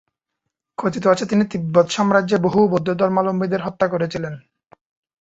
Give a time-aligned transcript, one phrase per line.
[0.77, 4.33] কথিত আছে, তিনি তিব্বত সাম্রাজ্যে বহু বৌদ্ধ ধর্মাবলম্বীদের হত্যা করেছিলেন।